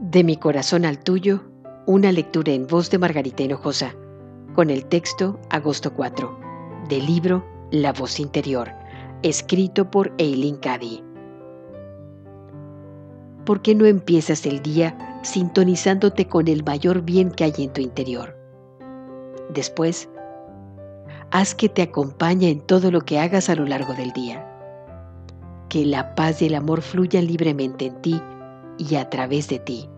[0.00, 1.44] De mi corazón al tuyo,
[1.86, 3.94] una lectura en voz de Margarita Hinojosa,
[4.52, 6.36] con el texto Agosto 4,
[6.88, 8.72] del libro La voz interior,
[9.22, 11.00] escrito por Eileen Cady.
[13.46, 17.80] ¿Por qué no empiezas el día sintonizándote con el mayor bien que hay en tu
[17.80, 18.36] interior?
[19.50, 20.08] Después,
[21.30, 24.44] haz que te acompañe en todo lo que hagas a lo largo del día.
[25.68, 28.20] Que la paz y el amor fluyan libremente en ti
[28.78, 29.88] y a través de ti,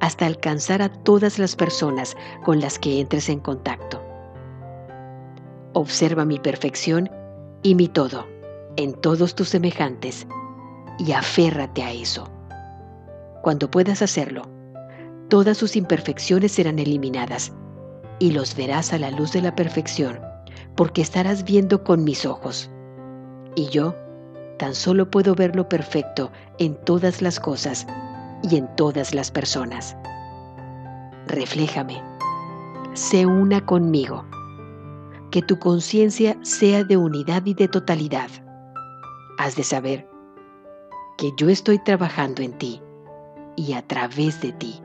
[0.00, 4.02] hasta alcanzar a todas las personas con las que entres en contacto.
[5.72, 7.10] Observa mi perfección
[7.62, 8.26] y mi todo
[8.78, 10.26] en todos tus semejantes
[10.98, 12.30] y aférrate a eso.
[13.42, 14.42] Cuando puedas hacerlo,
[15.28, 17.52] todas sus imperfecciones serán eliminadas
[18.20, 20.20] y los verás a la luz de la perfección,
[20.76, 22.70] porque estarás viendo con mis ojos.
[23.56, 23.96] Y yo
[24.58, 27.86] tan solo puedo ver lo perfecto en todas las cosas
[28.42, 29.96] y en todas las personas.
[31.26, 32.02] Refléjame,
[32.94, 34.24] sé una conmigo,
[35.30, 38.30] que tu conciencia sea de unidad y de totalidad.
[39.38, 40.08] Has de saber
[41.16, 42.82] que yo estoy trabajando en ti
[43.56, 44.80] y a través de ti,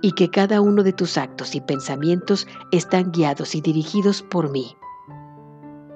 [0.00, 4.76] y que cada uno de tus actos y pensamientos están guiados y dirigidos por mí.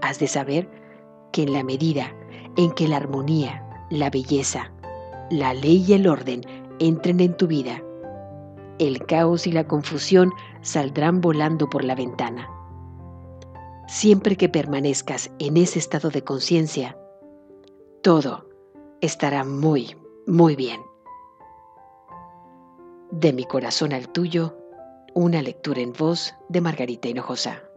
[0.03, 0.69] Has de saber
[1.33, 2.13] que en la medida
[2.59, 4.71] en que la armonía, la belleza,
[5.31, 6.43] la ley y el orden
[6.81, 7.83] entren en tu vida,
[8.79, 12.51] el caos y la confusión saldrán volando por la ventana.
[13.87, 16.99] Siempre que permanezcas en ese estado de conciencia,
[18.03, 18.49] todo
[19.01, 20.81] estará muy, muy bien.
[23.13, 24.59] De mi corazón al tuyo,
[25.15, 27.68] una lectura en voz de Margarita Hinojosa.